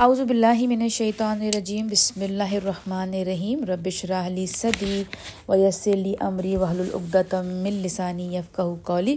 [0.00, 5.02] اعوذ باللہ من الشیطان الرجیم، بسم اللہ الرحمن الرحیم ربش راہلی صدی
[5.48, 9.16] ویسلی امری وحل العقدم من لسانی یفقہ قولی۔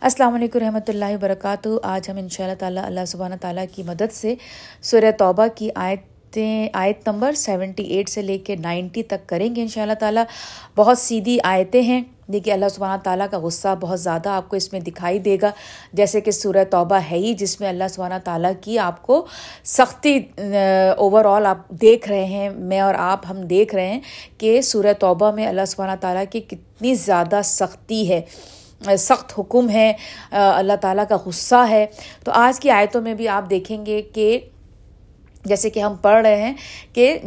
[0.00, 3.82] السلام علیکم رحمۃ اللہ وبرکاتہ۔ آج ہم ان شاء اللہ تعالیٰ اللہ سبحانہ تعالیٰ کی
[3.82, 4.34] مدد سے
[4.90, 6.04] سورہ توبہ کی آیت
[6.72, 10.24] آیت نمبر سیونٹی ایٹ سے لے کے نائنٹی تک کریں گے ان شاء اللہ تعالیٰ۔
[10.76, 12.02] بہت سیدھی آیتیں ہیں۔
[12.32, 15.50] دیکھیے اللہ سبحانہ تعالیٰ کا غصہ بہت زیادہ آپ کو اس میں دکھائی دے گا۔
[15.92, 19.26] جیسے کہ سورہ توبہ ہے ہی، جس میں اللہ سبحانہ تعالیٰ کی آپ کو
[19.64, 20.18] سختی
[20.96, 24.00] اوور آل آپ دیکھ رہے ہیں۔ میں اور آپ ہم دیکھ رہے ہیں
[24.38, 28.20] کہ سورہ توبہ میں اللہ سبحانہ تعالیٰ کی کتنی زیادہ سختی ہے۔
[28.98, 29.92] سخت حکم ہے۔
[30.30, 31.86] اللہ تعالیٰ کا غصہ ہے۔
[32.24, 34.38] تو آج کی آیتوں میں بھی آپ دیکھیں گے کہ
[35.46, 36.54] جیسے کہ ہم پڑھ رہے ہیں
[36.94, 37.18] کہ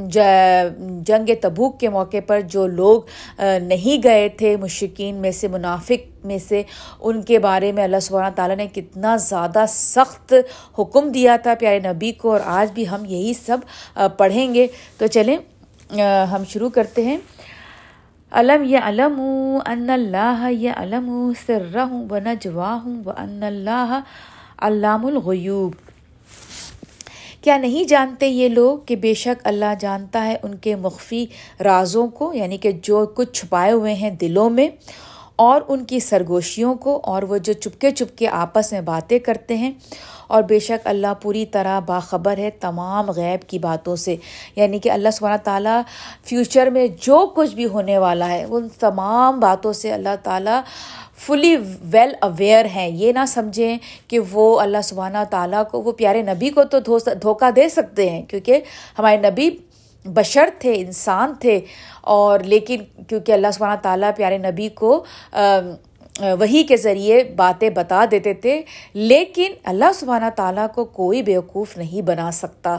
[1.07, 3.01] جنگ تبوک کے موقع پر جو لوگ
[3.63, 6.61] نہیں گئے تھے مشکین میں سے، منافق میں سے،
[6.99, 10.33] ان کے بارے میں اللہ سبحانہ تعالیٰ نے کتنا زیادہ سخت
[10.79, 13.57] حکم دیا تھا پیارے نبی کو، اور آج بھی ہم یہی سب
[14.17, 14.67] پڑھیں گے۔
[14.97, 15.37] تو چلیں
[16.31, 17.17] ہم شروع کرتے ہیں۔
[18.31, 19.21] علم یہ علم
[19.65, 21.09] ان اللہ یہ علم
[21.45, 23.99] سر ہوں و نجوا ہوں و ان اللہ
[24.59, 25.73] علام الغیوب۔
[27.41, 31.25] کیا نہیں جانتے یہ لوگ کہ بے شک اللہ جانتا ہے ان کے مخفی
[31.63, 34.69] رازوں کو یعنی کہ جو کچھ چھپائے ہوئے ہیں دلوں میں،
[35.35, 39.71] اور ان کی سرگوشیوں کو، اور وہ جو چپکے چپکے آپس میں باتیں کرتے ہیں۔
[40.27, 44.15] اور بے شک اللہ پوری طرح باخبر ہے تمام غیب کی باتوں سے۔
[44.55, 45.81] یعنی کہ اللہ سبحانہ تعالیٰ
[46.23, 50.61] فیوچر میں جو کچھ بھی ہونے والا ہے، ان تمام باتوں سے اللہ تعالیٰ
[51.25, 51.55] فلی
[51.91, 56.49] ویل اویئر ہیں۔ یہ نہ سمجھیں کہ وہ اللہ سبحانہ تعالیٰ کو، وہ پیارے نبی
[56.49, 56.79] کو تو
[57.21, 58.59] دھوکہ دے سکتے ہیں، کیونکہ
[58.99, 59.49] ہمارے نبی
[60.05, 61.59] بشر تھے، انسان تھے۔
[62.01, 65.03] اور لیکن کیونکہ اللہ سبحانہ تعالیٰ پیارے نبی کو
[66.39, 68.61] وہی کے ذریعے باتیں بتا دیتے تھے،
[68.93, 72.77] لیکن اللہ سبحانہ تعالیٰ کو کوئی بیوقوف نہیں بنا سکتا۔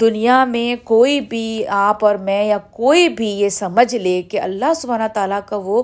[0.00, 4.74] دنیا میں کوئی بھی آپ اور میں یا کوئی بھی یہ سمجھ لے کہ اللہ
[4.76, 5.82] سبحانہ تعالیٰ کا وہ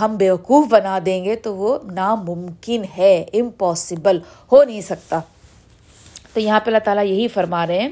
[0.00, 4.18] ہم بیوقوف بنا دیں گے تو وہ ناممکن ہے امپاسبل
[4.52, 5.20] ہو نہیں سکتا۔
[6.34, 7.88] تو یہاں پہ اللہ تعالیٰ یہی فرما رہے ہیں۔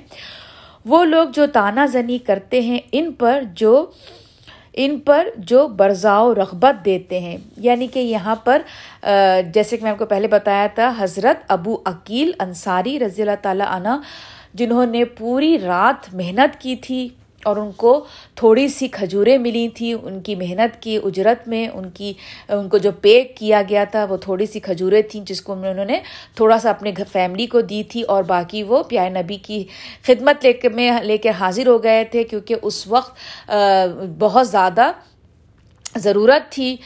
[0.85, 3.87] وہ لوگ جو تانہ زنی کرتے ہیں، ان پر جو،
[4.73, 8.63] ان پر جو برزاؤ رغبت دیتے ہیں۔ یعنی کہ یہاں پر
[9.55, 13.67] جیسے کہ میں آپ کو پہلے بتایا تھا، حضرت ابو عقیل انصاری رضی اللہ تعالیٰ
[13.69, 13.89] عنہ
[14.59, 17.09] جنہوں نے پوری رات محنت کی تھی
[17.43, 17.93] اور ان کو
[18.37, 22.13] تھوڑی سی کھجوریں ملی تھیں ان کی محنت کی اجرت میں، ان کی،
[22.49, 25.85] ان کو جو پیک کیا گیا تھا، وہ تھوڑی سی کھجوریں تھیں، جس کو انہوں
[25.85, 25.99] نے
[26.37, 29.63] تھوڑا سا اپنے گھر فیملی کو دی تھی اور باقی وہ پیارے نبی کی
[30.07, 33.51] خدمت لے کے، میں لے کے حاضر ہو گئے تھے، کیونکہ اس وقت
[34.19, 34.91] بہت زیادہ
[35.99, 36.77] ضرورت تھی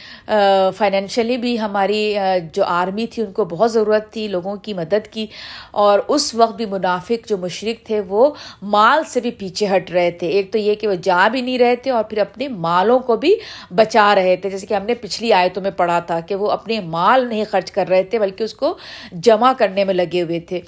[0.77, 2.15] فائنینشلی بھی ہماری
[2.53, 5.27] جو آرمی تھی، ان کو بہت ضرورت تھی، لوگوں کی مدد کی۔
[5.71, 10.11] اور اس وقت بھی منافق جو مشرق تھے، وہ مال سے بھی پیچھے ہٹ رہے
[10.11, 12.99] تھے۔ ایک تو یہ کہ وہ جا بھی نہیں رہے تھے اور پھر اپنے مالوں
[12.99, 13.35] کو بھی
[13.71, 16.79] بچا رہے تھے۔ جیسے کہ ہم نے پچھلی آیتوں میں پڑھا تھا کہ وہ اپنے
[16.79, 18.77] مال نہیں خرچ کر رہے تھے، بلکہ اس کو
[19.11, 20.61] جمع کرنے میں لگے ہوئے تھے۔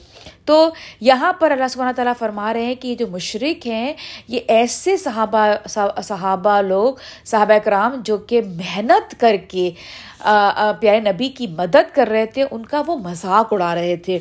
[0.45, 0.69] تو
[1.01, 3.93] یہاں پر اللہ سبحانہ تعالیٰ فرما رہے ہیں کہ یہ جو مشرق ہیں،
[4.27, 5.45] یہ ایسے صحابہ
[6.03, 6.93] صحابہ لوگ،
[7.25, 9.69] صحابہ کرام جو کہ محنت کر کے
[10.21, 14.19] پیارے نبی کی مدد کر رہے تھے، ان کا وہ مذاق اڑا رہے تھے۔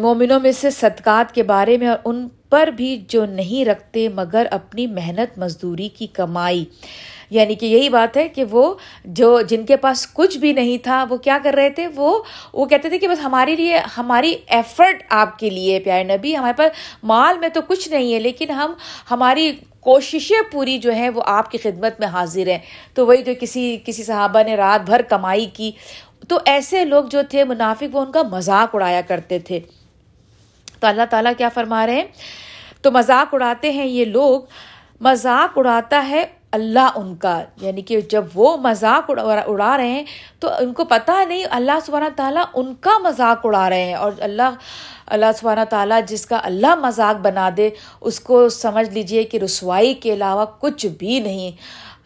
[0.00, 4.46] مومنوں میں سے صدقات کے بارے میں اور ان پر بھی جو نہیں رکھتے مگر
[4.50, 6.64] اپنی محنت مزدوری کی کمائی۔
[7.30, 11.04] یعنی کہ یہی بات ہے کہ وہ جو جن کے پاس کچھ بھی نہیں تھا،
[11.08, 12.22] وہ کیا کر رہے تھے؟ وہ
[12.52, 16.52] وہ کہتے تھے کہ بس ہمارے لیے، ہماری ایفرٹ آپ کے لیے، پیارے نبی، ہمارے
[16.56, 16.72] پاس
[17.02, 18.72] مال میں تو کچھ نہیں ہے، لیکن ہم،
[19.10, 22.58] ہماری کوششیں پوری جو ہیں وہ آپ کی خدمت میں حاضر ہیں۔
[22.94, 25.72] تو وہی جو کسی کسی صحابہ نے رات بھر کمائی کی۔
[26.28, 29.60] تو ایسے لوگ جو تھے، منافق، وہ ان کا مذاق اڑایا کرتے تھے۔
[30.80, 32.06] تو اللہ تعالیٰ کیا فرما رہے ہیں؟
[32.82, 34.40] تو مذاق اڑاتے ہیں یہ لوگ،
[35.00, 40.04] مذاق اڑاتا ہے اللہ ان کا یعنی کہ جب وہ مذاق اڑا رہے ہیں،
[40.40, 44.12] تو ان کو پتہ نہیں اللہ سبحانہ تعالیٰ ان کا مذاق اڑا رہے ہیں، اور
[44.18, 44.50] اللہ
[45.06, 47.68] اللہ سبحانہ تعالیٰ جس کا اللہ مذاق بنا دے،
[48.00, 51.50] اس کو سمجھ لیجیے کہ رسوائی کے علاوہ کچھ بھی نہیں۔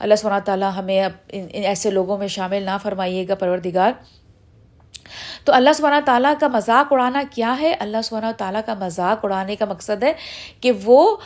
[0.01, 3.93] اللہ سبحانہ تعالیٰ ہمیں ایسے لوگوں میں شامل نہ فرمائیے گا، پروردگار۔
[5.49, 9.55] تو اللہ سبحانہ تعالیٰ کا مذاق اڑانا کیا ہے؟ اللہ سبحانہ تعالیٰ کا مذاق اڑانے
[9.57, 10.13] کا مقصد ہے
[10.61, 11.17] کہ وہ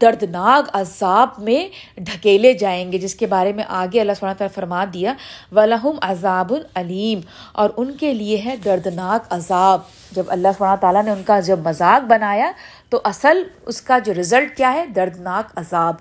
[0.00, 1.60] دردناک عذاب میں
[1.96, 5.12] ڈھکیلے جائیں گے، جس کے بارے میں آگے اللہ سبحانہ تعالیٰ فرما دیا
[5.52, 7.20] ولہم عذاب العلیم
[7.52, 9.80] اور ان کے لیے ہے دردناک عذاب۔
[10.12, 12.50] جب اللہ سبحانہ تعالیٰ نے ان کا جب مذاق بنایا،
[12.90, 15.94] تو اصل اس کا جو رزلٹ کیا ہے؟ دردناک عذاب۔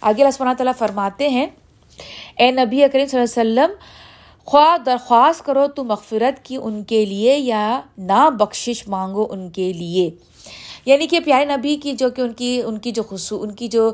[0.00, 1.46] آگے اللہ سبحانہ تعالیٰ فرماتے ہیں،
[2.36, 4.00] اے نبی اکریم صلی اللہ علیہ وسلم
[4.44, 9.72] خواہ درخواست کرو تو مغفرت کی ان کے لیے یا نہ بخشش مانگو ان کے
[9.72, 10.10] لیے۔
[10.86, 13.68] یعنی کہ پیارے نبی کی جو کہ ان کی ان کی جو خصو، ان کی
[13.68, 13.90] جو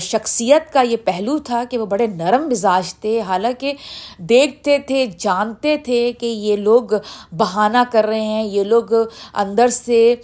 [0.00, 3.72] شخصیت کا یہ پہلو تھا کہ وہ بڑے نرم مزاج تھے۔ حالانکہ
[4.18, 6.82] دیکھتے تھے، جانتے تھے کہ یہ لوگ
[7.32, 8.92] بہانہ کر رہے ہیں، یہ لوگ
[9.34, 10.14] اندر سے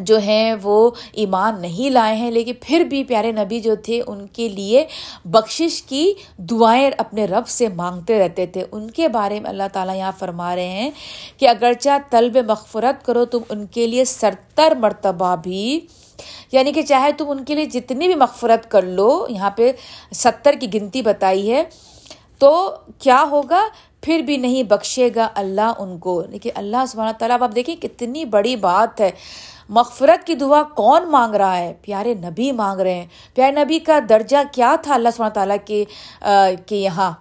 [0.00, 4.26] جو ہیں وہ ایمان نہیں لائے ہیں، لیکن پھر بھی پیارے نبی جو تھے، ان
[4.26, 4.86] کے لیے
[5.24, 9.96] بخشش کی دعائیں اپنے رب سے مانگتے رہتے تھے۔ ان کے بارے میں اللہ تعالیٰ
[9.96, 10.90] یہاں فرما رہے ہیں
[11.36, 15.80] کہ اگرچہ طلب مغفرت کرو، تم ان کے لیے ستر مرتبہ بھی
[16.52, 19.72] یعنی کہ چاہے تم ان کے لیے جتنی بھی مغفرت کر لو، یہاں پہ
[20.14, 21.64] ستر کی گنتی بتائی ہے،
[22.38, 23.68] تو کیا ہوگا؟
[24.00, 28.24] پھر بھی نہیں بخشے گا اللہ ان کو۔ لیکن اللہ سبحانہ تعالیٰ آپ دیکھیں کتنی
[28.24, 29.10] بڑی بات ہے۔
[29.68, 33.98] مغفرت کی دعا کون مانگ رہا ہے؟ پیارے نبی مانگ رہے ہیں۔ پیارے نبی کا
[34.08, 35.84] درجہ کیا تھا اللہ سبحانہ تعالیٰ کے
[36.66, 37.12] کے یہاں؟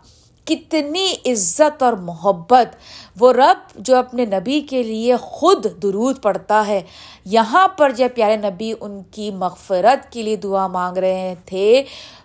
[0.46, 2.76] کتنی عزت اور محبت۔
[3.20, 6.82] وہ رب جو اپنے نبی کے لیے خود درود پڑتا ہے۔
[7.26, 11.84] یہاں پر جب پیارے نبی ان کی مغفرت کے لیے دعا مانگ رہے تھے،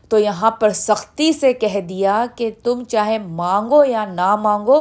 [0.08, 4.80] تو یہاں پر سختی سے کہہ دیا کہ تم چاہے مانگو یا نہ مانگو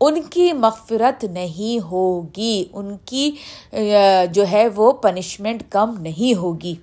[0.00, 3.30] ان کی مغفرت نہیں ہوگی، ان کی
[4.30, 6.74] جو ہے وہ پنشمنٹ کم نہیں ہوگی۔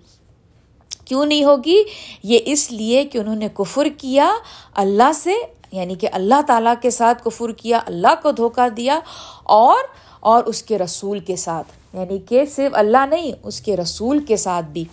[1.06, 1.84] کیوں نہیں ہوگی؟
[2.24, 4.32] یہ اس لیے کہ انہوں نے کفر کیا،
[4.76, 5.34] اللہ سے
[5.72, 9.00] یعنی کہ اللہ تعالیٰ کے ساتھ کفر کیا، اللہ کو دھوکہ دیا،
[9.44, 9.78] اور
[10.20, 14.38] اور اس کے رسول کے ساتھ۔ یعنی کہ صرف اللہ نہیں، اس کے رسول کے
[14.38, 14.84] ساتھ بھی۔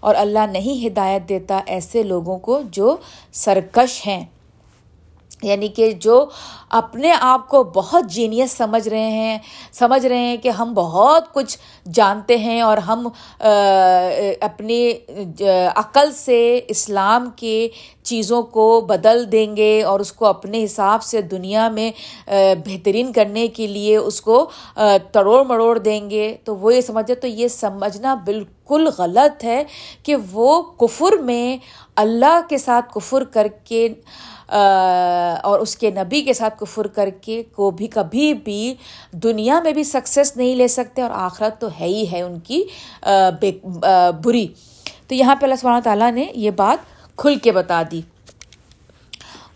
[0.00, 2.96] اور اللہ نہیں ہدایت دیتا ایسے لوگوں کو جو
[3.32, 4.24] سرکش ہیں۔
[5.42, 6.26] یعنی کہ جو
[6.70, 9.38] اپنے آپ کو بہت جینیس سمجھ رہے ہیں،
[9.72, 11.58] سمجھ رہے ہیں کہ ہم بہت کچھ
[11.92, 13.08] جانتے ہیں اور ہم
[14.40, 14.92] اپنی
[15.74, 17.68] عقل سے اسلام کے
[18.02, 21.90] چیزوں کو بدل دیں گے اور اس کو اپنے حساب سے دنیا میں
[22.66, 24.48] بہترین کرنے کے لیے اس کو
[25.12, 29.62] تڑوڑ مڑوڑ دیں گے۔ تو وہ یہ سمجھے تو یہ سمجھنا بالکل غلط ہے
[30.02, 31.56] کہ وہ کفر میں
[31.96, 33.88] اللہ کے ساتھ کفر کر کے
[35.42, 38.74] اور اس کے نبی کے ساتھ کفر کر کے کو بھی کبھی بھی
[39.22, 42.62] دنیا میں بھی سکسیس نہیں لے سکتے اور آخرت تو ہے ہی ہے ان کی
[44.24, 44.46] بری۔
[45.08, 48.00] تو یہاں پہ اللہ سبحانہ تعالیٰ نے یہ بات کھل کے بتا دی۔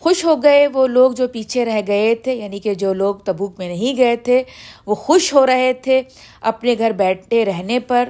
[0.01, 3.53] خوش ہو گئے وہ لوگ جو پیچھے رہ گئے تھے یعنی کہ جو لوگ تبوک
[3.59, 4.43] میں نہیں گئے تھے،
[4.87, 6.03] وہ خوش ہو رہے تھے
[6.41, 8.09] اپنے گھر بیٹھے رہنے پر۔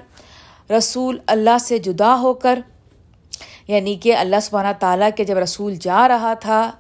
[0.71, 2.59] رسول اللہ سے جدا ہو کر
[3.69, 6.71] یعنی کہ اللہ سبحانہ تعالیٰ کے جب رسول جا رہا تھا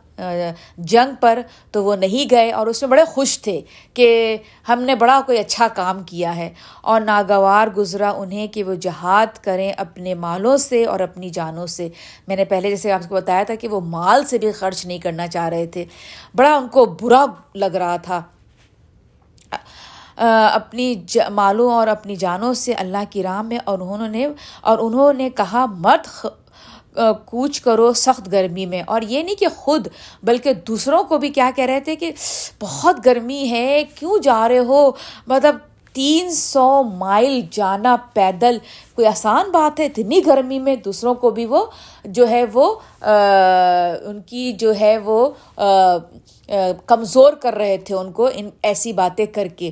[0.78, 1.38] جنگ پر
[1.72, 3.60] تو وہ نہیں گئے اور اس میں بڑے خوش تھے
[3.94, 4.36] کہ
[4.68, 9.38] ہم نے بڑا کوئی اچھا کام کیا ہے اور ناگوار گزرا انہیں کہ وہ جہاد
[9.44, 11.88] کریں اپنے مالوں سے اور اپنی جانوں سے۔
[12.28, 14.98] میں نے پہلے جیسے آپ کو بتایا تھا کہ وہ مال سے بھی خرچ نہیں
[14.98, 15.84] کرنا چاہ رہے تھے۔
[16.34, 17.24] بڑا ان کو برا
[17.54, 18.22] لگ رہا تھا۔
[20.18, 20.94] اپنی
[21.30, 24.26] مالوں اور اپنی جانوں سے اللہ کی راہ میں اور انہوں نے،
[24.60, 26.26] اور انہوں نے کہا مت
[27.24, 29.86] کوچ کرو سخت گرمی میں۔ اور یہ نہیں کہ خود،
[30.22, 32.10] بلکہ دوسروں کو بھی کیا کہہ رہے تھے کہ
[32.62, 34.90] بہت گرمی ہے، کیوں جا رہے ہو؟
[35.26, 35.56] مطلب
[35.92, 38.58] تین سو مائل جانا پیدل،
[38.94, 41.64] کوئی آسان بات ہے؟ اتنی گرمی میں دوسروں کو بھی وہ
[42.04, 42.74] جو ہے وہ
[44.06, 45.28] ان کی جو ہے وہ
[46.86, 49.70] کمزور کر رہے تھے ان کو، ان ایسی باتیں کر کے۔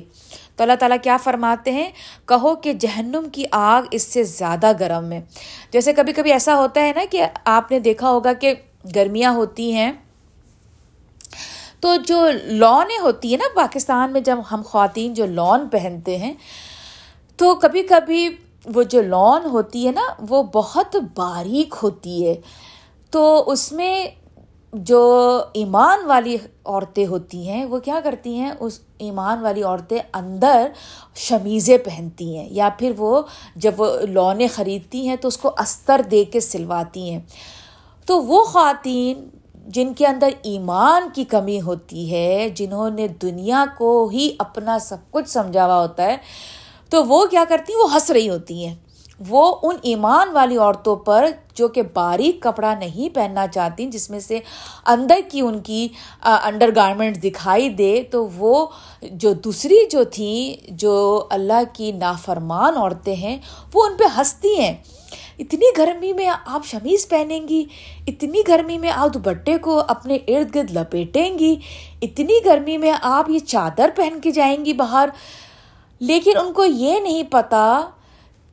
[0.55, 1.91] تو اللہ تعالیٰ کیا فرماتے ہیں؟
[2.25, 5.21] کہو کہ جہنم کی آگ اس سے زیادہ گرم ہے۔
[5.71, 8.53] جیسے کبھی کبھی ایسا ہوتا ہے نا کہ آپ نے دیکھا ہوگا کہ
[8.95, 9.91] گرمیاں ہوتی ہیں۔
[11.79, 16.33] تو جو لونیں ہوتی ہیں نا پاکستان میں جب ہم خواتین جو لون پہنتے ہیں،
[17.37, 18.29] تو کبھی کبھی
[18.65, 22.35] وہ جو لون ہوتی ہے نا، وہ بہت باریک ہوتی ہے۔
[23.11, 24.07] تو اس میں
[24.73, 30.67] جو ایمان والی عورتیں ہوتی ہیں، وہ کیا کرتی ہیں؟ اس ایمان والی عورتیں اندر
[31.15, 33.21] شمیزیں پہنتی ہیں، یا پھر وہ
[33.55, 37.19] جب وہ لونے خریدتی ہیں تو اس کو استر دے کے سلواتی ہیں۔
[38.05, 39.29] تو وہ خواتین
[39.67, 44.97] جن کے اندر ایمان کی کمی ہوتی ہے، جنہوں نے دنیا کو ہی اپنا سب
[45.11, 46.17] کچھ سمجھا ہوا ہوتا ہے،
[46.89, 48.75] تو وہ کیا کرتی ہیں؟ وہ ہنس رہی ہوتی ہیں۔
[49.27, 54.19] وہ ان ایمان والی عورتوں پر جو کہ باریک کپڑا نہیں پہننا چاہتی، جس میں
[54.19, 54.39] سے
[54.85, 55.87] اندر کی ان کی
[56.23, 58.65] انڈر گارمنٹ دکھائی دے، تو وہ
[59.01, 63.37] جو دوسری جو تھیں جو اللہ کی نافرمان عورتیں ہیں،
[63.73, 64.73] وہ ان پہ ہنستی ہیں۔
[65.39, 67.63] اتنی گرمی میں آپ شمیز پہنیں گی،
[68.07, 71.55] اتنی گرمی میں آپ دوپٹے کو اپنے ارد گرد لپیٹیں گی،
[72.01, 75.09] اتنی گرمی میں آپ یہ چادر پہن کے جائیں گی باہر۔
[75.99, 77.89] لیکن ان کو یہ نہیں پتہ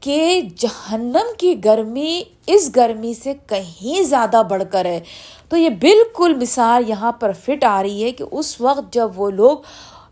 [0.01, 5.01] کہ جہنم کی گرمی اس گرمی سے کہیں زیادہ بڑھ کر ہے۔
[5.49, 9.31] تو یہ بالکل مثال یہاں پر فٹ آ رہی ہے کہ اس وقت جب وہ
[9.31, 9.59] لوگ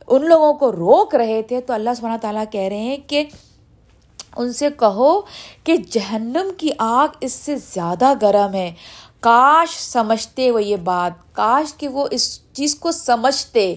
[0.06, 3.24] ان لوگوں کو روک رہے تھے تو اللہ سبحانہ تعالیٰ کہہ رہے ہیں کہ
[4.36, 5.20] ان سے کہو
[5.64, 8.72] کہ جہنم کی آگ اس سے زیادہ گرم ہے۔
[9.20, 13.74] کاش سمجھتے وہ یہ بات، کاش کہ وہ اس چیز کو سمجھتے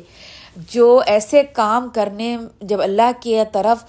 [0.56, 3.86] جو ایسے کام کرنے جب اللہ کی طرف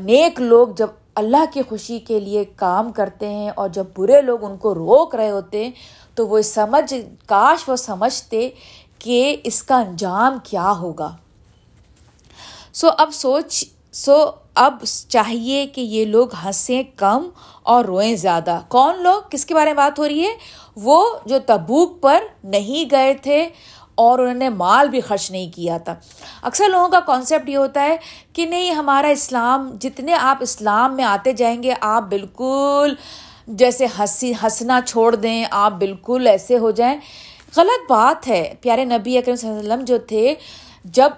[0.00, 0.86] نیک لوگ جب
[1.18, 5.14] اللہ کی خوشی کے لیے کام کرتے ہیں اور جب برے لوگ ان کو روک
[5.14, 5.70] رہے ہوتے ہیں،
[6.14, 6.94] تو وہ سمجھ،
[7.26, 8.48] کاش وہ سمجھتے
[8.98, 11.16] کہ اس کا انجام کیا ہوگا۔
[12.72, 14.76] سو اب سوچ، سو اب
[15.08, 17.28] چاہیے کہ یہ لوگ ہنسیں کم
[17.62, 20.34] اور روئیں زیادہ۔ کون لوگ؟ کس کے بارے میں بات ہو رہی ہے؟
[20.76, 23.48] وہ جو تبوک پر نہیں گئے تھے
[23.98, 25.94] اور انہوں نے مال بھی خرچ نہیں کیا تھا۔
[26.42, 27.96] اکثر لوگوں کا کانسیپٹ یہ ہوتا ہے
[28.32, 32.94] کہ نہیں، ہمارا اسلام، جتنے آپ اسلام میں آتے جائیں گے، آپ بالکل
[33.46, 36.98] جیسے ہنسی، ہنسنا چھوڑ دیں، آپ بالکل ایسے ہو جائیں۔
[37.56, 40.34] غلط بات ہے۔ پیارے نبی اکرم صلی اللہ علیہ وسلم جو تھے،
[40.84, 41.10] جب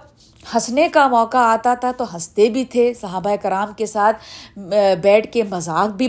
[0.55, 4.17] ہنسنے کا موقع آتا تھا تو ہنستے بھی تھے۔ صحابہ کرام کے ساتھ
[5.03, 6.09] بیٹھ کے مذاق بھی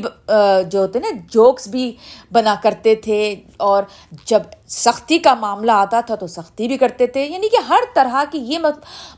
[0.67, 1.95] جو ہوتے نا، جوکس بھی
[2.31, 3.83] بنا کرتے تھے اور
[4.25, 8.23] جب سختی کا معاملہ آتا تھا تو سختی بھی کرتے تھے۔ یعنی کہ ہر طرح
[8.31, 8.57] کی یہ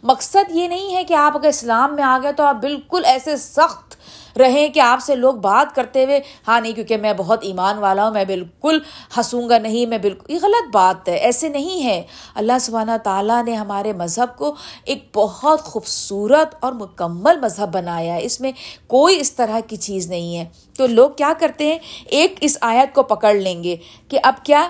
[0.04, 3.38] مقصد یہ نہیں ہے کہ آپ اگر اسلام میں آ گئے تو آپ بالکل ایسے
[3.38, 3.94] سخت
[4.38, 8.06] رہیں کہ آپ سے لوگ بات کرتے ہوئے ہاں نہیں، کیونکہ میں بہت ایمان والا
[8.06, 8.80] ہوں، میں بالکل
[9.18, 12.04] ہنسوں گا، نہیں، میں بالکل، یہ غلط بات ہے، ایسے نہیں ہے۔
[12.36, 18.24] اللہ سبحانہ تعالیٰ نے ہمارے مذہب کو ایک بہت خوبصورت اور مکمل مذہب بنایا ہے۔
[18.24, 18.52] اس میں
[18.88, 20.46] کوئی اس طرح کی چیز نہیں ہے۔
[20.78, 23.76] تو لوگ کیا کرتے ہیں؟ ایک اس آیت کو پکڑ لیں گے
[24.08, 24.70] کہ اب کیا؟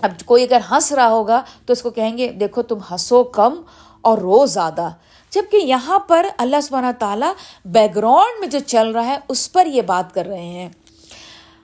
[0.00, 3.54] اب کوئی اگر ہنس رہا ہوگا تو اس کو کہیں گے، دیکھو تم ہنسو کم
[4.00, 4.88] اور رو زیادہ۔
[5.30, 7.32] جبکہ یہاں پر اللہ سبحانہ تعالیٰ
[7.64, 10.68] بیک گراؤنڈ میں جو چل رہا ہے، اس پر یہ بات کر رہے ہیں۔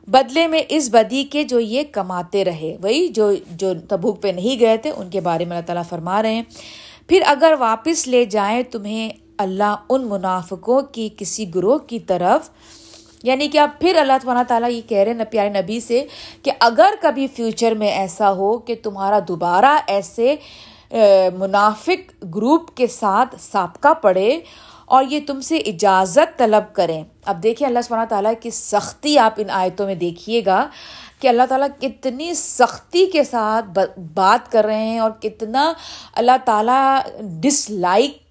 [0.09, 4.61] بدلے میں اس بدی کے جو یہ کماتے رہے، وہی جو جو تبوک پہ نہیں
[4.61, 6.43] گئے تھے، ان کے بارے میں اللہ تعالیٰ فرما رہے ہیں۔
[7.09, 12.51] پھر اگر واپس لے جائیں تمہیں اللہ ان منافقوں کی، کسی گروہ کی طرف
[13.23, 16.05] یعنی کہ اب پھر اللہ تعالیٰ تعالیٰ یہ کہہ رہے ہیں پیارے نبی سے
[16.43, 20.37] کہ اگر کبھی فیوچر میں ایسا ہو کہ تمہارا دوبارہ ایسے
[21.39, 24.41] منافق گروپ کے ساتھ سابقہ پڑے
[24.87, 29.35] اور یہ تم سے اجازت طلب کریں۔ اب دیکھیں اللہ سبحانہ تعالیٰ کی سختی آپ
[29.37, 30.69] ان آیتوں میں دیکھیے گا
[31.21, 33.79] کہ اللہ تعالیٰ کتنی سختی کے ساتھ
[34.15, 35.73] بات کر رہے ہیں اور کتنا
[36.15, 36.99] اللہ تعالیٰ
[37.41, 38.26] ڈس لائک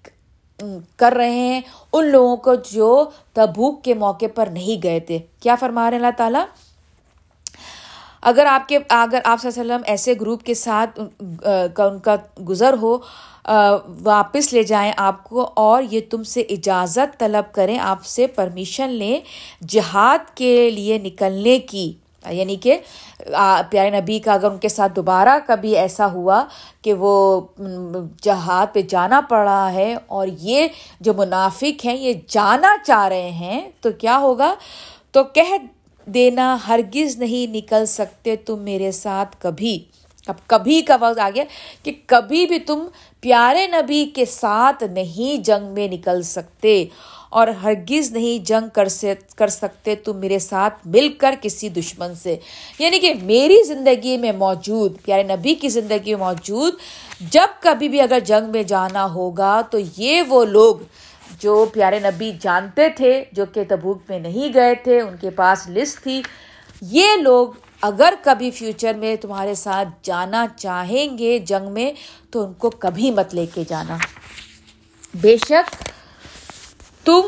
[0.96, 1.60] کر رہے ہیں،
[1.92, 6.04] ان لوگوں کو جو تبوک کے موقع پر نہیں گئے تھے۔ کیا فرما رہے ہیں
[6.04, 6.44] اللہ تعالیٰ؟
[8.22, 12.16] اگر آپ کے، اگر آپ صلی اللہ علیہ وسلم ایسے گروپ کے ساتھ ان کا
[12.48, 12.96] گزر ہو
[14.02, 18.90] واپس لے جائیں آپ کو اور یہ تم سے اجازت طلب کریں، آپ سے پرمیشن
[18.90, 19.20] لیں
[19.68, 21.92] جہاد کے لیے نکلنے کی۔
[22.34, 22.78] یعنی کہ
[23.70, 26.44] پیارے نبی کا اگر ان کے ساتھ دوبارہ کبھی ایسا ہوا
[26.82, 27.40] کہ وہ
[28.22, 30.66] جہاد پہ جانا پڑ رہا ہے اور یہ
[31.00, 34.54] جو منافق ہیں، یہ جانا چاہ رہے ہیں، تو کیا ہوگا؟
[35.12, 35.56] تو کہہ
[36.06, 39.78] دینا، ہرگز نہیں نکل سکتے تم میرے ساتھ کبھی۔
[40.26, 41.44] اب کبھی کا وقت آ گیا
[41.82, 42.86] کہ کبھی بھی تم
[43.20, 46.84] پیارے نبی کے ساتھ نہیں جنگ میں نکل سکتے۔
[47.36, 52.14] اور ہرگز نہیں جنگ کر سے کر سکتے تم میرے ساتھ مل کر کسی دشمن
[52.14, 52.36] سے۔
[52.78, 56.74] یعنی کہ میری زندگی میں موجود، پیارے نبی کی زندگی میں موجود،
[57.20, 60.76] جب کبھی بھی اگر جنگ میں جانا ہوگا تو یہ وہ لوگ
[61.38, 65.68] جو پیارے نبی جانتے تھے، جو کہ تبوک میں نہیں گئے تھے، ان کے پاس
[65.68, 66.22] لسٹ تھی،
[66.82, 67.48] یہ لوگ
[67.82, 71.92] اگر کبھی فیوچر میں تمہارے ساتھ جانا چاہیں گے جنگ میں،
[72.30, 73.96] تو ان کو کبھی مت لے کے جانا۔
[75.14, 75.88] بے شک
[77.06, 77.20] تم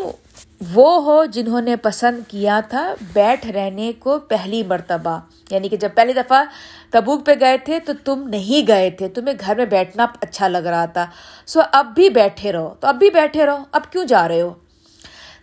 [0.74, 5.20] وہ ہو جنہوں نے پسند کیا تھا بیٹھ رہنے کو پہلی مرتبہ۔
[5.50, 6.44] یعنی کہ جب پہلی دفعہ
[6.90, 10.58] تبوک پہ گئے تھے تو تم نہیں گئے تھے، تمہیں گھر میں بیٹھنا اچھا لگ
[10.58, 11.06] رہا تھا۔
[11.46, 14.54] سو اب بھی بیٹھے رہو، تو اب بھی بیٹھے رہو، اب کیوں جا رہے ہو؟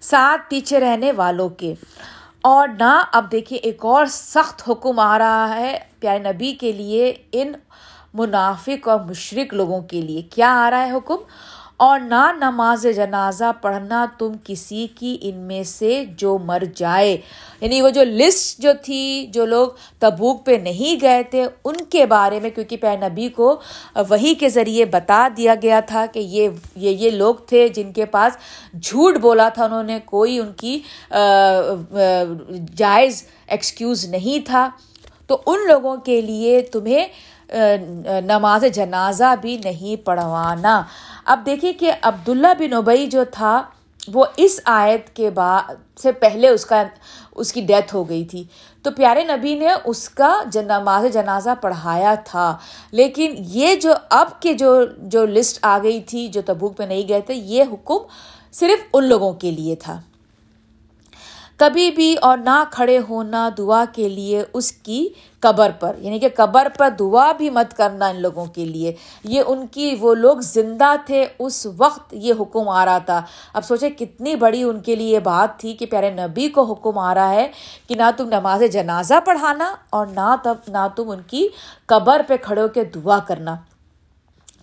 [0.02, 1.74] ساتھ پیچھے رہنے والوں کے۔
[2.42, 7.14] اور نہ، اب دیکھیے ایک اور سخت حکم آ رہا ہے پیارے نبی کے لیے،
[7.32, 7.52] ان
[8.14, 11.16] منافق اور مشرق لوگوں کے لیے۔ کیا آ رہا ہے حکم؟
[11.78, 17.18] اور نہ نماز جنازہ پڑھنا تم کسی کی ان میں سے جو مر جائے۔
[17.62, 19.68] یعنی وہ جو لسٹ جو تھی، جو لوگ
[20.00, 23.60] تبوک پہ نہیں گئے تھے، ان کے بارے میں، کیونکہ پہ نبی کو
[24.10, 28.06] وہی کے ذریعے بتا دیا گیا تھا کہ یہ یہ یہ لوگ تھے جن کے
[28.06, 28.38] پاس
[28.82, 30.80] جھوٹ بولا تھا، انہوں نے کوئی ان کی
[32.76, 34.70] جائز ایکسکیوز نہیں تھا۔
[35.28, 37.08] تو ان لوگوں کے لیے تمہیں
[38.24, 40.82] نماز جنازہ بھی نہیں پڑھوانا۔
[41.26, 43.64] اب دیکھیے کہ عبداللہ بن ابئی جو تھا،
[44.14, 45.62] وہ اس آیت کے بعد
[46.00, 46.84] سے پہلے اس کا،
[47.36, 48.44] اس کی ڈیتھ ہو گئی تھی۔
[48.82, 52.58] تو پیارے نبی نے اس کا نماز جنازہ پڑھایا تھا۔
[52.92, 57.08] لیکن یہ جو اب کے جو جو لسٹ آ گئی تھی، جو تبوک پہ نہیں
[57.08, 57.98] گئے تھے، یہ حکم
[58.52, 60.02] صرف ان لوگوں کے لیے تھا۔
[61.58, 65.08] کبھی بھی اور نہ کھڑے ہونا دعا کے لیے اس کی
[65.46, 69.42] قبر پر یعنی کہ قبر پر دعا بھی مت کرنا ان لوگوں کے لیے۔ یہ
[69.48, 73.22] ان کی، وہ لوگ زندہ تھے، اس وقت یہ حکم آ رہا تھا۔
[73.54, 77.14] اب سوچے کتنی بڑی ان کے لیے بات تھی کہ پیارے نبی کو حکم آ
[77.14, 77.48] رہا ہے
[77.88, 81.48] کہ نہ تم نماز جنازہ پڑھانا اور نہ تب، نہ تم ان کی
[81.86, 83.56] قبر پہ کھڑے ہو کے دعا کرنا۔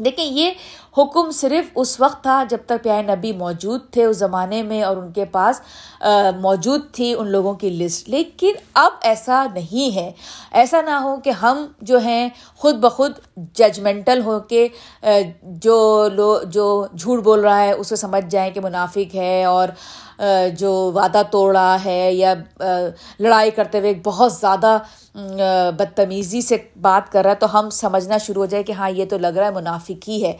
[0.04, 0.50] دیکھیں، یہ
[0.98, 4.96] حکم صرف اس وقت تھا جب تک پیارے نبی موجود تھے اس زمانے میں اور
[4.96, 5.60] ان کے پاس
[6.40, 10.12] موجود تھی ان لوگوں کی لسٹ۔ لیکن اب ایسا نہیں ہے۔
[10.50, 14.68] ایسا نہ ہو کہ ہم جو ہیں، خود بخود ججمنٹل ہو کے
[15.42, 19.68] جو لو، جو جھوٹ بول رہا ہے، اسے سمجھ جائیں کہ منافق ہے اور
[20.56, 22.34] جو وعدہ توڑا ہے یا
[23.20, 24.78] لڑائی کرتے ہوئے بہت زیادہ
[25.78, 29.04] بدتمیزی سے بات کر رہا ہے، تو ہم سمجھنا شروع ہو جائے کہ ہاں یہ
[29.04, 30.32] تو لگ رہا ہے منافق ہی ہے۔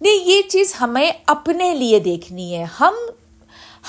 [0.00, 2.94] نہیں، یہ چیز ہمیں اپنے لیے دیکھنی ہے۔ ہم،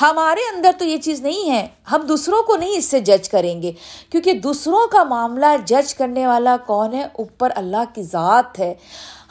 [0.02, 3.62] ہمارے اندر تو یہ چیز نہیں ہے۔ ہم دوسروں کو نہیں اس سے جج کریں
[3.62, 3.72] گے۔
[4.10, 8.74] کیونکہ دوسروں کا معاملہ جج کرنے والا کون ہے؟ اوپر اللہ کی ذات ہے۔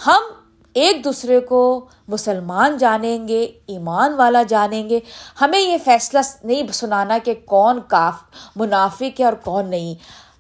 [0.07, 0.23] ہم
[0.76, 5.00] ایک دوسرے کو مسلمان جانیں گے، ایمان والا جانیں گے۔
[5.40, 8.14] ہمیں یہ فیصلہ نہیں سنانا کہ کون کاف،
[8.56, 9.95] منافق ہے اور کون نہیں۔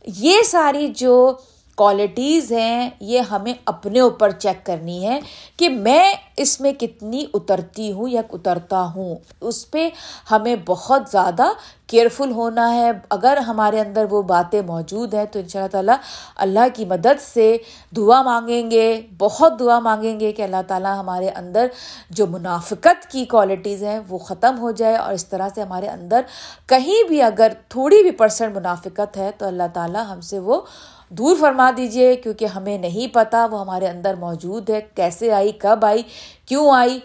[0.06, 1.36] یہ ساری جو
[1.76, 5.20] کوالٹیز ہیں، یہ ہمیں اپنے اوپر چیک کرنی ہے
[5.56, 9.88] کہ میں اس میں کتنی اترتی ہوں یا اترتا ہوں۔ اس پہ
[10.30, 11.44] ہمیں بہت زیادہ
[11.86, 15.96] کیئرفل ہونا ہے۔ اگر ہمارے اندر وہ باتیں موجود ہیں تو ان شاء اللہ تعالیٰ
[16.36, 17.56] اللہ کی مدد سے
[17.96, 21.66] دعا مانگیں گے۔ بہت دعا مانگیں گے کہ اللہ تعالیٰ ہمارے اندر
[22.10, 26.20] جو منافقت کی کوالٹیز ہیں وہ ختم ہو جائے اور اس طرح سے ہمارے اندر
[26.66, 30.60] کہیں بھی اگر تھوڑی بھی پرسنٹ منافقت ہے تو اللہ تعالیٰ ہم سے وہ
[31.08, 35.84] دور فرما دیجیے کیونکہ ہمیں نہیں پتہ وہ ہمارے اندر موجود ہے، کیسے آئی، کب
[35.84, 36.02] آئی،
[36.46, 37.00] کیوں آئی،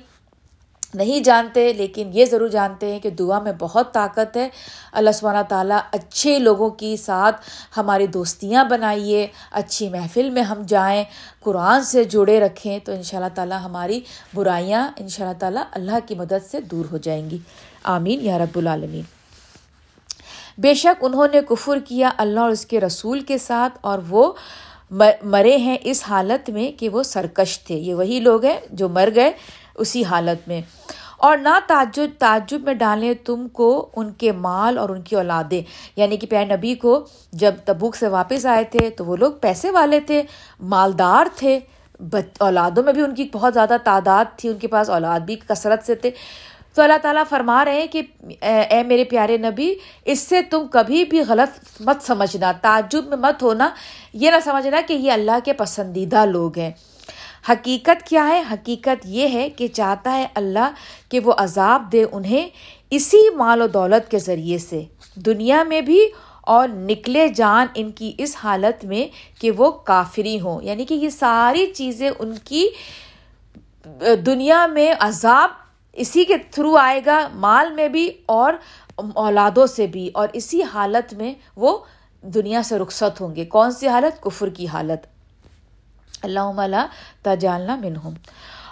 [0.93, 4.49] نہیں جانتے، لیکن یہ ضرور جانتے ہیں کہ دعا میں بہت طاقت ہے۔
[4.91, 7.41] اللہ سبحانہ تعالیٰ اچھے لوگوں کی ساتھ
[7.77, 11.03] ہماری دوستیاں بنائیے، اچھی محفل میں ہم جائیں،
[11.39, 13.99] قرآن سے جڑے رکھیں، تو ان شاء اللہ تعالیٰ ہماری
[14.33, 17.37] برائیاں ان شاء اللہ تعالیٰ اللہ کی مدد سے دور ہو جائیں گی۔
[17.83, 19.20] آمین یا رب العالمین۔
[20.61, 24.33] بے شک انہوں نے کفر کیا اللہ اور اس کے رسول کے ساتھ اور وہ
[25.23, 29.09] مرے ہیں اس حالت میں کہ وہ سرکش تھے۔ یہ وہی لوگ ہیں جو مر
[29.15, 29.31] گئے
[29.75, 30.61] اسی حالت میں۔
[31.17, 35.61] اور نہ تعجب تعجب میں ڈالیں تم کو ان کے مال اور ان کی اولادیں۔
[35.95, 39.71] یعنی کہ پیار نبی کو جب تبوک سے واپس آئے تھے تو وہ لوگ پیسے
[39.71, 40.23] والے تھے،
[40.59, 41.59] مالدار تھے
[42.39, 45.85] اولادوں میں بھی ان کی بہت زیادہ تعداد تھی، ان کے پاس اولاد بھی کثرت
[45.85, 46.11] سے تھے۔
[46.73, 48.01] تو اللہ تعالیٰ فرما رہے ہیں کہ،
[48.69, 53.43] اے میرے پیارے نبی، اس سے تم کبھی بھی غلط مت سمجھنا، تعجب میں مت
[53.43, 53.69] ہونا،
[54.13, 56.71] یہ نہ سمجھنا کہ یہ اللہ کے پسندیدہ لوگ ہیں۔
[57.49, 60.71] حقیقت کیا ہے؟ حقیقت یہ ہے کہ چاہتا ہے اللہ
[61.09, 62.49] کہ وہ عذاب دے انہیں
[62.89, 64.83] اسی مال و دولت کے ذریعے سے۔
[65.15, 66.07] دنیا میں بھی
[66.41, 69.07] اور نکلے جان ان کی اس حالت میں
[69.41, 72.69] کہ وہ کافری ہوں۔ یعنی کہ یہ ساری چیزیں ان کی،
[74.25, 75.49] دنیا میں عذاب
[76.01, 78.53] اسی کے تھرو آئے گا، مال میں بھی اور
[78.97, 81.77] اولادوں سے بھی، اور اسی حالت میں وہ
[82.21, 85.07] دنیا سے رخصت ہوں گے۔ کون سی حالت؟ کفر کی حالت۔
[86.21, 86.85] اللہ
[87.21, 88.13] تجالنا منہم۔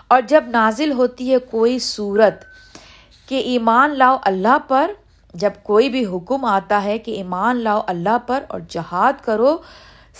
[0.08, 2.46] اور جب نازل ہوتی ہے کوئی صورت
[3.30, 4.92] کہ ایمان لاؤ اللہ پر،
[5.34, 9.58] جب کوئی بھی حکم آتا ہے کہ ایمان لاؤ اللہ پر اور جہاد کرو،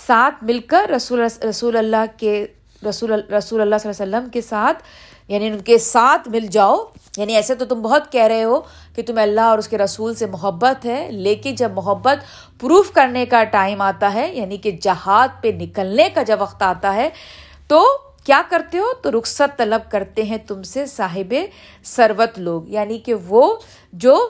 [0.06, 2.46] ساتھ مل کر رسول رسول اللہ کے،
[2.88, 4.82] رسول رسول اللہ صلی اللہ علیہ وسلم کے ساتھ
[5.30, 6.84] یعنی ان کے ساتھ مل جاؤ۔
[7.16, 8.60] یعنی ایسے تو تم بہت کہہ رہے ہو
[8.94, 12.16] کہ تمہیں اللہ اور اس کے رسول سے محبت ہے، لیکن جب محبت
[12.60, 16.94] پروف کرنے کا ٹائم آتا ہے یعنی کہ جہاد پہ نکلنے کا جب وقت آتا
[16.94, 17.08] ہے،
[17.66, 17.84] تو
[18.24, 21.34] کیا کرتے ہو؟ تو رخصت طلب کرتے ہیں تم سے صاحب
[21.84, 23.56] سروت لوگ۔ یعنی کہ وہ
[23.92, 24.28] جو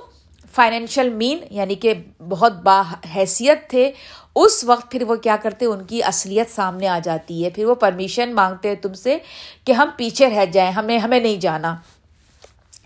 [0.54, 1.94] فائنینشیل مین یعنی کہ
[2.28, 2.82] بہت با
[3.16, 3.92] حیثیت تھے،
[4.34, 7.74] اس وقت پھر وہ کیا کرتے، ان کی اصلیت سامنے آ جاتی ہے۔ پھر وہ
[7.74, 9.18] پرمیشن مانگتے ہیں تم سے
[9.64, 11.76] کہ ہم پیچھے رہ جائیں، ہمیں ہمیں نہیں جانا۔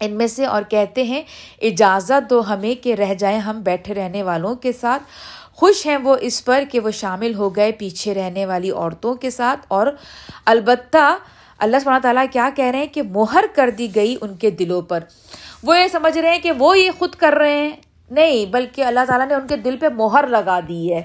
[0.01, 1.23] ان میں سے اور کہتے ہیں،
[1.63, 5.03] اجازت دو ہمیں کہ رہ جائیں، ہم بیٹھے رہنے والوں کے ساتھ۔
[5.53, 9.31] خوش ہیں وہ اس پر کہ وہ شامل ہو گئے پیچھے رہنے والی عورتوں کے
[9.31, 9.87] ساتھ۔ اور
[10.45, 11.17] البتہ
[11.59, 14.83] اللہ سبحانہ تعالیٰ کیا کہہ رہے ہیں کہ مہر کر دی گئی ان کے دلوں
[14.83, 15.01] پر۔
[15.65, 17.71] وہ یہ سمجھ رہے ہیں کہ وہ یہ خود کر رہے ہیں۔
[18.11, 21.03] نہیں، بلکہ اللہ تعالیٰ نے ان کے دل پہ مہر لگا دی ہے۔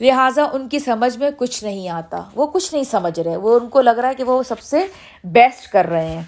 [0.00, 3.68] لہٰذا ان کی سمجھ میں کچھ نہیں آتا۔ وہ کچھ نہیں سمجھ رہے۔ وہ ان
[3.68, 4.86] کو لگ رہا ہے کہ وہ سب سے
[5.24, 6.22] بیسٹ کر رہے ہیں۔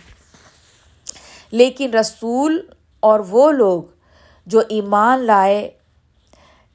[1.51, 2.67] لیکن رسول
[3.01, 3.83] اور وہ لوگ
[4.47, 5.71] جو ایمان لائے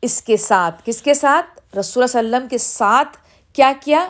[0.02, 3.18] اس کے ساتھ، کس کے ساتھ؟ رسول اللہ علیہ وسلم کے ساتھ
[3.54, 4.08] کیا کیا؟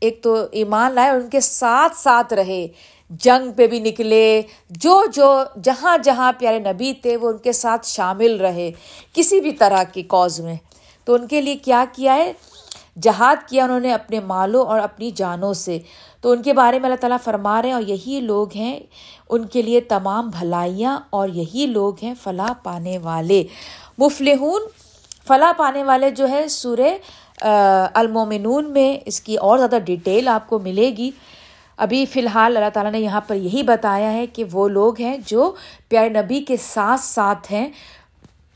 [0.00, 2.66] ایک تو ایمان لائے اور ان کے ساتھ ساتھ رہے۔
[3.10, 7.86] جنگ پہ بھی نکلے، جو جو جہاں جہاں پیارے نبی تھے وہ ان کے ساتھ
[7.86, 8.70] شامل رہے
[9.12, 10.56] کسی بھی طرح کی کوز میں۔
[11.04, 12.32] تو ان کے لیے کیا کیا ہے؟
[13.02, 15.78] جہاد کیا انہوں نے اپنے مالوں اور اپنی جانوں سے۔
[16.20, 18.80] تو ان کے بارے میں اللہ تعالیٰ فرما رہے ہیں اور یہی لوگ ہیں
[19.28, 23.44] ان کے لیے تمام بھلائیاں اور یہی لوگ ہیں فلاح پانے والے۔
[23.98, 24.62] مفلحون،
[25.28, 27.44] فلاح پانے والے جو ہے سورہ
[27.94, 31.10] المومنون میں اس کی اور زیادہ ڈیٹیل آپ کو ملے گی۔
[31.78, 35.18] ابھی فی الحال اللہ تعالیٰ نے یہاں پر یہی بتایا ہے کہ وہ لوگ ہیں
[35.26, 35.54] جو
[35.88, 37.68] پیارے نبی کے ساتھ ساتھ ہیں،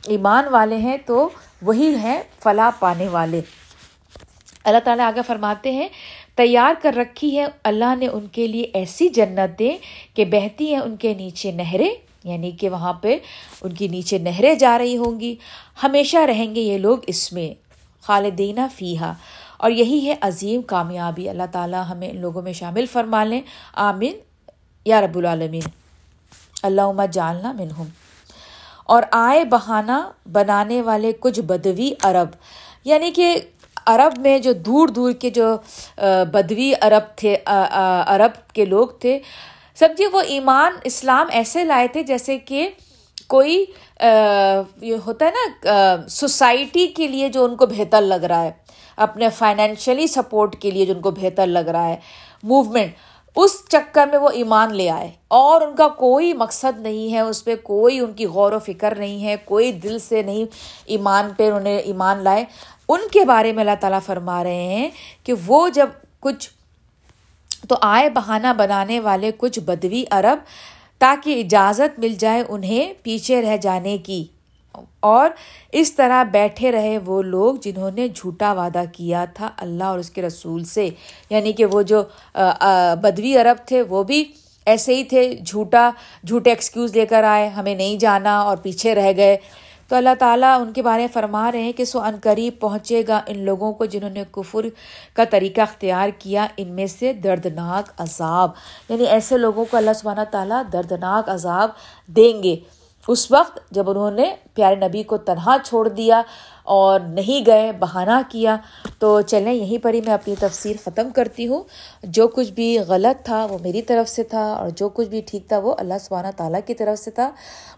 [0.06, 1.28] ایمان والے ہیں، تو
[1.62, 3.40] وہی ہیں فلاح پانے والے۔
[4.64, 5.88] اللہ تعالیٰ آگے فرماتے ہیں،
[6.34, 9.76] تیار کر رکھی ہے اللہ نے ان کے لیے ایسی جنتیں
[10.14, 11.90] کہ بہتی ہیں ان کے نیچے نہریں
[12.24, 13.18] یعنی کہ وہاں پہ
[13.62, 15.34] ان کی نیچے نہریں جا رہی ہوں گی۔
[15.82, 17.54] ہمیشہ رہیں گے یہ لوگ اس میں
[18.00, 19.12] خالدینہ فیحا
[19.60, 23.40] اور یہی ہے عظیم کامیابی۔ اللہ تعالیٰ ہمیں ان لوگوں میں شامل فرما لیں۔
[23.74, 24.12] آمین۔
[24.84, 25.62] یا رب العالمین۔
[26.62, 27.84] اللہ جالنا منہم۔
[28.84, 32.28] اور آئے بہانہ بنانے والے کچھ بدوی عرب۔
[32.84, 33.40] یعنی کہ
[33.86, 35.56] عرب میں جو دور دور کے جو
[36.32, 37.36] بدوی عرب تھے
[38.06, 39.18] عرب کے لوگ تھے۔
[39.78, 42.68] سمجھیے وہ ایمان اسلام ایسے لائے تھے جیسے کہ
[43.26, 43.64] کوئی
[44.80, 48.52] یہ ہوتا ہے نا سوسائٹی کے لیے جو ان کو بہتر لگ رہا ہے۔
[48.96, 51.96] اپنے فائنینشلی سپورٹ کے لیے جو ان کو بہتر لگ رہا ہے۔
[52.42, 52.90] موومنٹ
[53.36, 57.44] اس چکر میں وہ ایمان لے آئے۔ اور ان کا کوئی مقصد نہیں ہے، اس
[57.44, 60.44] پہ کوئی ان کی غور و فکر نہیں ہے، کوئی دل سے نہیں
[60.84, 62.44] ایمان پہ انہوں نے ایمان لائے۔
[62.88, 64.88] ان کے بارے میں اللہ تعالیٰ فرما رہے ہیں
[65.24, 65.86] کہ وہ جب
[66.20, 66.50] کچھ،
[67.68, 70.38] تو آئے بہانہ بنانے والے کچھ بدوی عرب
[70.98, 74.24] تاکہ اجازت مل جائے انہیں پیچھے رہ جانے کی۔
[75.00, 75.30] اور
[75.72, 80.10] اس طرح بیٹھے رہے وہ لوگ جنہوں نے جھوٹا وعدہ کیا تھا اللہ اور اس
[80.10, 80.88] کے رسول سے۔
[81.30, 82.02] یعنی کہ وہ جو
[83.02, 84.24] بدوی عرب تھے، وہ بھی
[84.66, 85.90] ایسے ہی تھے، جھوٹا،
[86.26, 89.36] جھوٹے ایکسکیوز لے کر آئے، ہمیں نہیں جانا اور پیچھے رہ گئے۔
[89.88, 93.02] تو اللہ تعالیٰ ان کے بارے میں فرما رہے ہیں کہ سو ان قریب پہنچے
[93.08, 94.66] گا ان لوگوں کو جنہوں نے کفر
[95.14, 98.50] کا طریقہ اختیار کیا، ان میں سے دردناک عذاب۔
[98.88, 101.68] یعنی ایسے لوگوں کو اللہ سبحانہ تعالیٰ دردناک عذاب
[102.06, 102.56] دیں گے۔
[103.08, 106.22] اس وقت جب انہوں نے پیارے نبی کو تنہا چھوڑ دیا
[106.62, 108.56] اور نہیں گئے، بہانہ کیا،
[108.98, 111.62] تو چلیں، یہیں پر ہی میں اپنی تفسیر ختم کرتی ہوں۔
[112.02, 115.48] جو کچھ بھی غلط تھا وہ میری طرف سے تھا اور جو کچھ بھی ٹھیک
[115.48, 117.30] تھا وہ اللہ سبحانہ تعالیٰ کی طرف سے تھا۔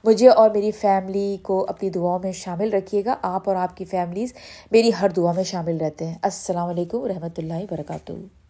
[0.04, 3.84] مجھے اور میری فیملی کو اپنی دعاؤں میں شامل رکھیے گا۔ آپ اور آپ کی
[3.84, 4.34] فیملیز
[4.70, 8.41] میری ہر دعا میں شامل رہتے ہیں۔ السلام علیکم و رحمۃ اللہ وبرکاتہ۔